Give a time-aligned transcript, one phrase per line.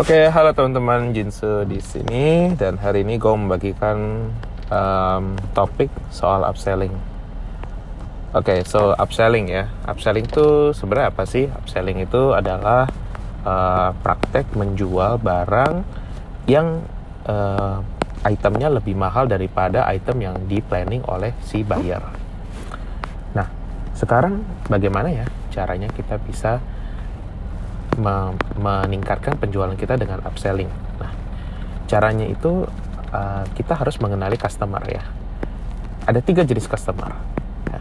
[0.00, 4.24] Oke, halo teman-teman Jinsu di sini dan hari ini gue membagikan
[4.72, 6.96] um, topik soal upselling.
[8.32, 9.68] Oke, so upselling ya.
[9.84, 11.44] Upselling itu sebenarnya apa sih?
[11.44, 12.88] Upselling itu adalah
[13.44, 15.84] uh, praktek menjual barang
[16.48, 16.88] yang
[17.28, 17.84] uh,
[18.24, 22.00] itemnya lebih mahal daripada item yang di planning oleh si buyer.
[23.36, 23.44] Nah,
[23.92, 24.40] sekarang
[24.72, 26.64] bagaimana ya caranya kita bisa
[27.96, 30.70] meningkatkan penjualan kita dengan upselling.
[30.96, 31.12] Nah,
[31.84, 32.64] caranya itu
[33.12, 35.04] uh, kita harus mengenali customer ya.
[36.08, 37.12] Ada tiga jenis customer.
[37.68, 37.80] Ya.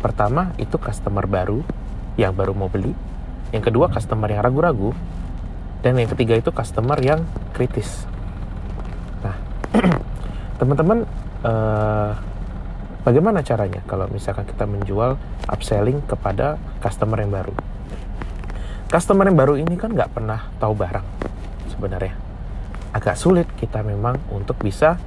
[0.00, 1.60] Pertama itu customer baru
[2.16, 2.96] yang baru mau beli.
[3.52, 4.96] Yang kedua customer yang ragu-ragu.
[5.80, 7.24] Dan yang ketiga itu customer yang
[7.56, 8.04] kritis.
[9.24, 9.36] Nah,
[10.60, 11.08] teman-teman,
[11.40, 12.12] uh,
[13.00, 15.16] bagaimana caranya kalau misalkan kita menjual
[15.48, 17.79] upselling kepada customer yang baru?
[18.90, 21.06] Customer yang baru ini kan nggak pernah tahu barang
[21.70, 22.18] sebenarnya.
[22.90, 24.98] Agak sulit kita memang untuk bisa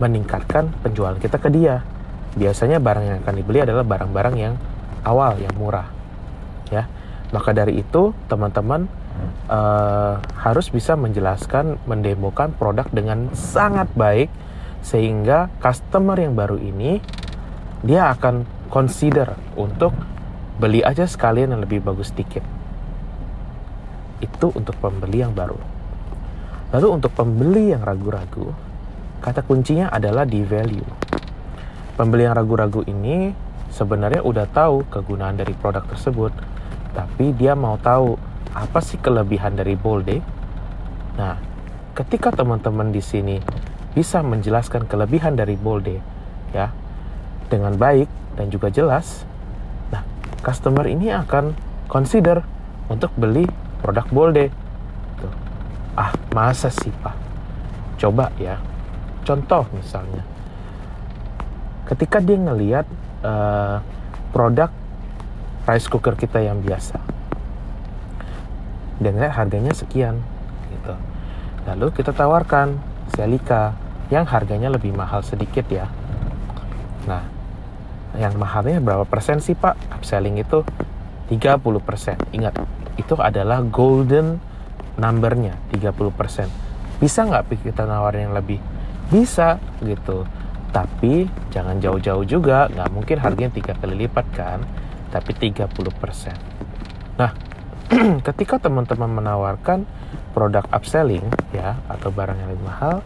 [0.00, 1.84] meningkatkan penjualan kita ke dia.
[2.32, 4.56] Biasanya barang yang akan dibeli adalah barang-barang yang
[5.04, 5.84] awal yang murah
[6.72, 6.88] ya.
[7.28, 8.88] Maka dari itu teman-teman
[9.52, 14.32] uh, harus bisa menjelaskan mendemokan produk dengan sangat baik
[14.80, 17.04] sehingga customer yang baru ini
[17.84, 19.92] dia akan consider untuk
[20.56, 22.55] beli aja sekalian yang lebih bagus sedikit
[24.20, 25.58] itu untuk pembeli yang baru.
[26.74, 28.50] Lalu untuk pembeli yang ragu-ragu,
[29.22, 30.86] kata kuncinya adalah di value.
[31.96, 33.32] Pembeli yang ragu-ragu ini
[33.72, 36.32] sebenarnya udah tahu kegunaan dari produk tersebut,
[36.92, 38.16] tapi dia mau tahu
[38.56, 40.20] apa sih kelebihan dari Bolde.
[41.16, 41.36] Nah,
[41.96, 43.36] ketika teman-teman di sini
[43.96, 46.00] bisa menjelaskan kelebihan dari Bolde,
[46.52, 46.72] ya,
[47.52, 49.24] dengan baik dan juga jelas,
[49.92, 50.04] nah,
[50.44, 51.56] customer ini akan
[51.88, 52.44] consider
[52.88, 53.46] untuk beli
[53.86, 54.50] produk Bolde.
[55.22, 55.30] Tuh.
[55.94, 57.14] Ah, masa sih, Pak?
[58.02, 58.58] Coba ya.
[59.22, 60.26] Contoh misalnya.
[61.86, 62.86] Ketika dia ngelihat
[63.22, 63.78] uh,
[64.34, 64.74] produk
[65.70, 66.98] rice cooker kita yang biasa.
[68.98, 70.18] Dan harganya sekian
[70.74, 70.98] gitu.
[71.70, 72.82] Lalu kita tawarkan
[73.14, 73.78] Celica
[74.10, 75.86] yang harganya lebih mahal sedikit ya.
[77.06, 77.22] Nah,
[78.18, 79.78] yang mahalnya berapa persen sih Pak?
[79.94, 80.66] Upselling itu
[81.30, 82.34] 30%.
[82.34, 82.54] Ingat,
[82.96, 84.40] itu adalah golden
[84.96, 88.56] numbernya 30% bisa nggak kita nawarin yang lebih?
[89.12, 90.24] Bisa gitu.
[90.72, 92.72] Tapi jangan jauh-jauh juga.
[92.72, 94.64] Nggak mungkin harganya tiga kali lipat kan?
[95.12, 96.56] Tapi 30%
[97.16, 97.32] nah
[98.28, 99.88] ketika teman-teman menawarkan
[100.36, 101.24] produk upselling
[101.56, 103.00] ya atau barang yang lebih mahal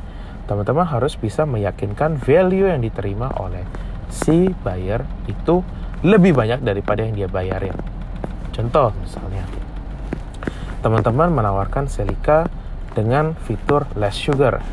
[0.51, 3.63] teman-teman harus bisa meyakinkan value yang diterima oleh
[4.11, 5.63] si buyer itu
[6.03, 7.77] lebih banyak daripada yang dia bayarin.
[8.51, 9.47] Contoh misalnya
[10.81, 12.49] teman-teman menawarkan Celica
[12.97, 14.65] dengan fitur less sugar.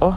[0.00, 0.16] Oh,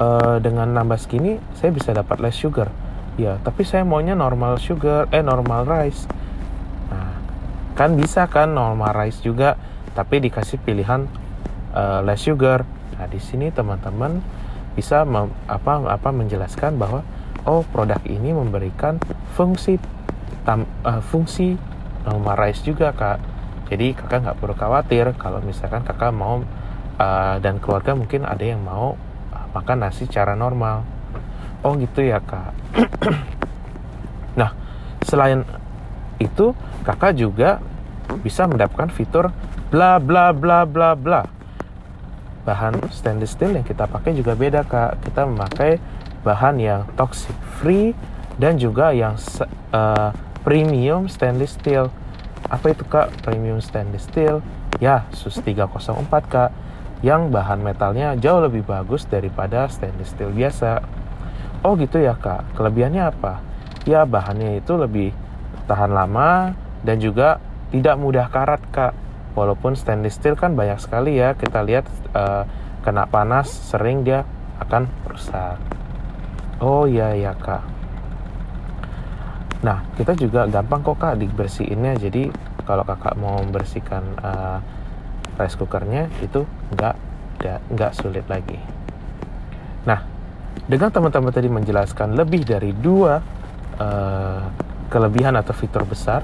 [0.00, 2.70] uh, dengan nambah segini saya bisa dapat less sugar.
[3.18, 6.08] Ya, tapi saya maunya normal sugar, eh normal rice.
[6.88, 7.14] Nah,
[7.76, 9.60] kan bisa kan normal rice juga,
[9.92, 11.04] tapi dikasih pilihan
[11.74, 12.64] uh, less sugar.
[12.96, 14.22] Nah, di sini teman-teman
[14.72, 15.02] bisa
[15.50, 17.02] apa apa menjelaskan bahwa
[17.44, 18.96] oh produk ini memberikan
[19.34, 19.76] fungsi
[20.46, 21.58] tam, uh, fungsi
[22.06, 23.29] normal rice juga kak
[23.70, 26.42] jadi kakak nggak perlu khawatir kalau misalkan kakak mau
[26.98, 28.98] uh, dan keluarga mungkin ada yang mau
[29.30, 30.82] uh, makan nasi secara normal.
[31.62, 32.50] Oh gitu ya kak.
[34.40, 34.50] nah
[35.06, 35.46] selain
[36.18, 36.50] itu
[36.82, 37.62] kakak juga
[38.26, 39.30] bisa mendapatkan fitur
[39.70, 41.22] bla bla bla bla bla.
[42.42, 44.98] Bahan stainless steel yang kita pakai juga beda kak.
[45.06, 45.78] Kita memakai
[46.26, 47.94] bahan yang toxic free
[48.34, 49.14] dan juga yang
[49.70, 50.10] uh,
[50.42, 51.92] premium stainless steel
[52.48, 53.12] apa itu kak?
[53.20, 54.40] Premium stainless steel.
[54.80, 56.50] Ya, SUS 304 kak.
[57.00, 60.80] Yang bahan metalnya jauh lebih bagus daripada stainless steel biasa.
[61.60, 62.56] Oh gitu ya kak.
[62.56, 63.44] Kelebihannya apa?
[63.84, 65.12] Ya bahannya itu lebih
[65.68, 67.40] tahan lama dan juga
[67.72, 68.92] tidak mudah karat kak.
[69.36, 71.36] Walaupun stainless steel kan banyak sekali ya.
[71.36, 72.44] Kita lihat uh,
[72.80, 74.24] kena panas sering dia
[74.60, 75.56] akan rusak.
[76.60, 77.79] Oh iya ya kak
[79.60, 82.00] Nah, kita juga gampang kok kak dibersihinnya.
[82.00, 82.32] Jadi
[82.64, 84.58] kalau kakak mau membersihkan uh,
[85.36, 86.96] rice cookernya itu nggak
[87.72, 88.56] nggak sulit lagi.
[89.88, 90.04] Nah,
[90.68, 93.20] dengan teman-teman tadi menjelaskan lebih dari dua
[93.80, 94.42] uh,
[94.92, 96.20] kelebihan atau fitur besar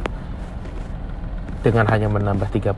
[1.65, 2.77] dengan hanya menambah 30%,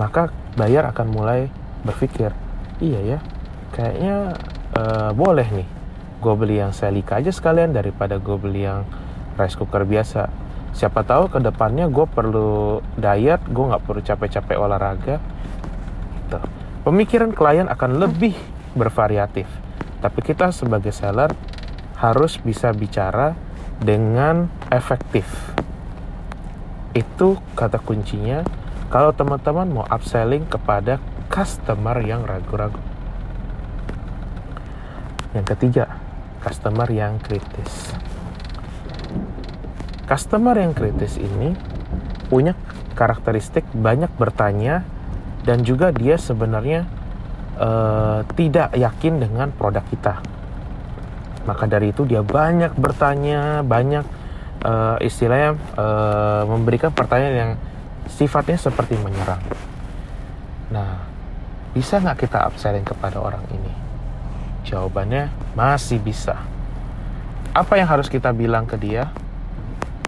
[0.00, 1.46] maka bayar akan mulai
[1.86, 2.34] berpikir,
[2.82, 3.18] iya ya,
[3.70, 4.34] kayaknya
[4.74, 5.68] uh, boleh nih
[6.20, 8.84] gue beli yang Celica aja sekalian daripada gue beli yang
[9.40, 10.28] rice cooker biasa.
[10.76, 15.16] Siapa tahu ke depannya gue perlu diet gue nggak perlu capek-capek olahraga.
[16.28, 16.38] Gitu.
[16.86, 18.36] pemikiran klien akan lebih
[18.76, 19.48] bervariatif.
[20.04, 21.32] Tapi kita sebagai seller
[21.98, 23.34] harus bisa bicara
[23.80, 25.26] dengan efektif.
[26.92, 28.44] Itu kata kuncinya.
[28.90, 30.98] Kalau teman-teman mau upselling kepada
[31.30, 32.80] customer yang ragu-ragu.
[35.34, 35.84] Yang ketiga
[36.40, 37.92] customer yang kritis
[40.10, 41.54] Customer yang kritis ini
[42.26, 42.58] punya
[42.98, 44.82] karakteristik banyak bertanya
[45.46, 46.82] dan juga dia sebenarnya
[47.54, 50.18] uh, tidak yakin dengan produk kita.
[51.46, 54.02] Maka dari itu dia banyak bertanya, banyak
[54.66, 57.52] uh, istilahnya uh, memberikan pertanyaan yang
[58.10, 59.40] sifatnya seperti menyerang.
[60.74, 61.06] Nah,
[61.70, 63.72] bisa nggak kita upselling kepada orang ini?
[64.66, 66.34] Jawabannya masih bisa.
[67.54, 69.08] Apa yang harus kita bilang ke dia?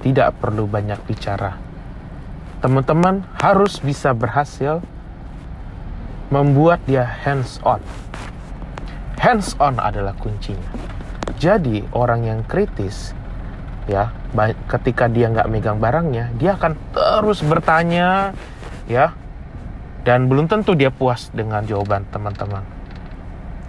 [0.02, 1.56] Tidak perlu banyak bicara.
[2.62, 4.82] Teman-teman harus bisa berhasil
[6.31, 7.82] membuat dia hands on.
[9.19, 10.70] Hands on adalah kuncinya.
[11.38, 13.14] Jadi orang yang kritis
[13.90, 14.14] ya
[14.70, 18.31] ketika dia nggak megang barangnya dia akan terus bertanya
[18.87, 19.10] ya
[20.06, 22.62] dan belum tentu dia puas dengan jawaban teman-teman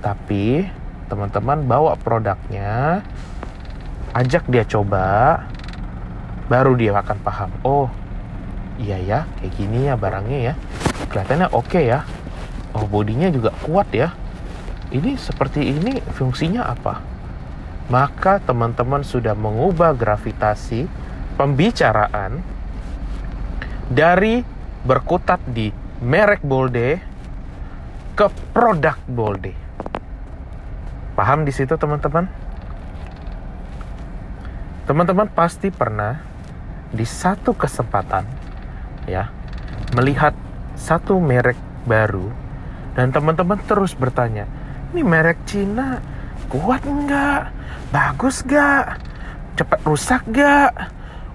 [0.05, 0.69] tapi
[1.09, 3.01] teman-teman bawa produknya
[4.13, 5.41] ajak dia coba
[6.47, 7.51] baru dia akan paham.
[7.63, 7.87] Oh
[8.81, 10.53] iya ya kayak gini ya barangnya ya.
[11.11, 12.03] Kelihatannya oke okay ya.
[12.73, 14.11] Oh bodinya juga kuat ya.
[14.93, 17.01] Ini seperti ini fungsinya apa?
[17.89, 20.87] Maka teman-teman sudah mengubah gravitasi
[21.35, 22.39] pembicaraan
[23.89, 24.45] dari
[24.85, 27.01] berkutat di merek Bolde
[28.13, 29.53] ke produk Bolde.
[31.13, 32.25] Paham di situ teman-teman?
[34.83, 36.32] Teman-teman pasti pernah
[36.93, 38.23] di satu kesempatan
[39.09, 39.33] ya
[39.97, 40.31] melihat
[40.77, 41.57] satu merek
[41.89, 42.29] baru
[42.93, 44.45] dan teman-teman terus bertanya
[44.93, 45.97] ini merek Cina
[46.53, 47.49] kuat nggak?
[47.89, 49.01] Bagus nggak?
[49.57, 50.71] Cepat rusak nggak?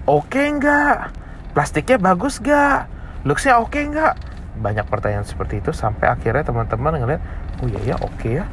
[0.07, 1.11] Oke nggak?
[1.51, 2.87] Plastiknya bagus nggak?
[3.27, 4.15] Looksnya oke nggak?
[4.63, 7.21] Banyak pertanyaan seperti itu sampai akhirnya teman-teman ngeliat
[7.59, 8.47] oh iya ya oke ya.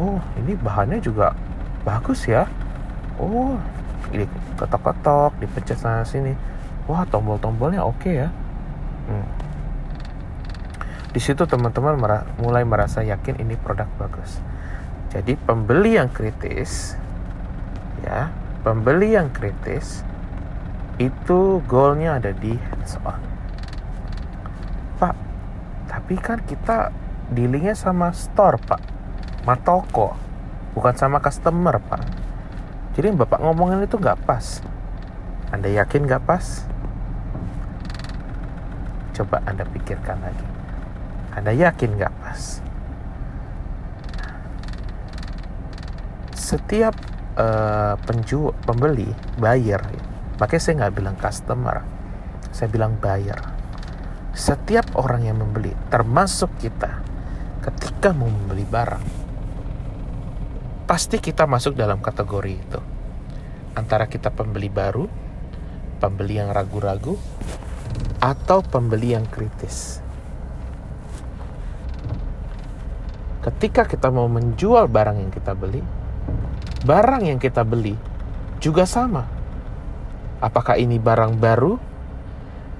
[0.00, 1.36] Oh ini bahannya juga
[1.84, 2.48] bagus ya.
[3.20, 3.60] Oh
[4.12, 6.34] diketok-ketok dipencet sana sini.
[6.90, 8.30] Wah tombol-tombolnya oke okay ya.
[9.10, 9.26] Hmm.
[11.10, 11.98] di situ teman-teman
[12.38, 14.38] mulai merasa yakin ini produk bagus.
[15.10, 16.94] Jadi pembeli yang kritis
[18.06, 18.30] ya
[18.62, 20.06] pembeli yang kritis
[21.02, 23.18] itu goalnya ada di hands pak
[25.90, 26.94] tapi kan kita
[27.34, 28.82] dealingnya sama store pak.
[29.42, 30.14] Sama
[30.74, 32.19] bukan sama customer pak
[32.94, 34.62] jadi yang bapak ngomongin itu nggak pas.
[35.54, 36.66] Anda yakin nggak pas?
[39.14, 40.46] Coba anda pikirkan lagi.
[41.34, 42.62] Anda yakin nggak pas?
[46.34, 46.98] Setiap
[47.38, 49.06] uh, penju pembeli
[49.38, 49.78] buyer
[50.40, 51.84] makanya saya nggak bilang customer
[52.50, 53.38] saya bilang buyer.
[54.34, 57.02] Setiap orang yang membeli termasuk kita
[57.60, 59.19] ketika mau membeli barang
[60.90, 62.80] pasti kita masuk dalam kategori itu.
[63.78, 65.06] Antara kita pembeli baru,
[66.02, 67.14] pembeli yang ragu-ragu,
[68.18, 70.02] atau pembeli yang kritis.
[73.38, 75.78] Ketika kita mau menjual barang yang kita beli,
[76.82, 77.94] barang yang kita beli
[78.58, 79.30] juga sama.
[80.42, 81.78] Apakah ini barang baru,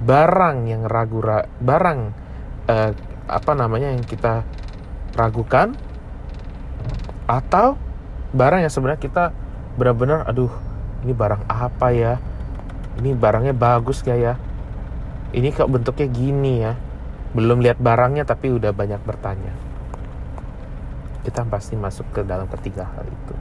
[0.02, 1.22] barang yang ragu,
[1.62, 1.98] barang
[2.66, 2.92] eh,
[3.30, 4.42] apa namanya yang kita
[5.14, 5.78] ragukan,
[7.30, 7.78] atau
[8.30, 9.24] barang yang sebenarnya kita
[9.74, 10.50] benar-benar aduh
[11.06, 12.14] ini barang apa ya?
[13.00, 14.34] Ini barangnya bagus gak ya?
[15.32, 16.72] Ini kok bentuknya gini ya?
[17.32, 19.54] Belum lihat barangnya tapi udah banyak bertanya.
[21.24, 23.34] Kita pasti masuk ke dalam ketiga hal itu.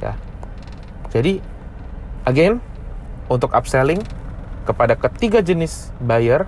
[0.00, 0.14] Ya.
[1.12, 1.38] Jadi
[2.24, 2.58] again
[3.28, 4.00] untuk upselling
[4.64, 6.46] kepada ketiga jenis buyer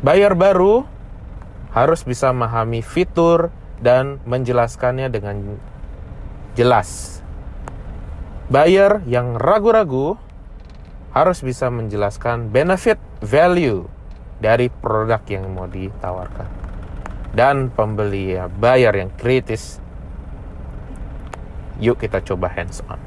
[0.00, 0.86] buyer baru
[1.74, 5.58] harus bisa memahami fitur dan menjelaskannya dengan
[6.54, 7.20] jelas.
[8.48, 10.16] Buyer yang ragu-ragu
[11.12, 13.84] harus bisa menjelaskan benefit value
[14.38, 16.48] dari produk yang mau ditawarkan.
[17.34, 19.82] Dan pembeli ya, buyer yang kritis,
[21.76, 23.00] yuk kita coba hands on.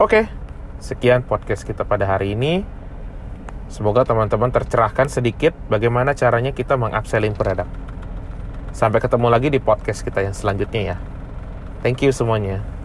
[0.00, 0.32] Oke,
[0.80, 2.64] sekian podcast kita pada hari ini.
[3.68, 7.68] Semoga teman-teman tercerahkan sedikit bagaimana caranya kita mengupselling produk.
[8.70, 10.96] Sampai ketemu lagi di podcast kita yang selanjutnya ya.
[11.82, 12.79] Thank you semuanya.